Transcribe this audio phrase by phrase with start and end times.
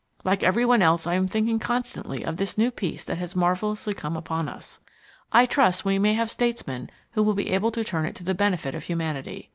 [0.23, 4.17] Like everyone else I am thinking constantly of this new peace that has marvellously come
[4.17, 4.79] upon us.
[5.31, 8.33] I trust we may have statesmen who will be able to turn it to the
[8.33, 9.49] benefit of humanity.